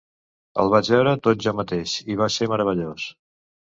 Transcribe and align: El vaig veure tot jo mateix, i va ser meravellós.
El 0.61 0.69
vaig 0.75 0.87
veure 0.93 1.13
tot 1.27 1.45
jo 1.47 1.53
mateix, 1.59 1.95
i 2.15 2.17
va 2.23 2.31
ser 2.37 2.49
meravellós. 2.55 3.07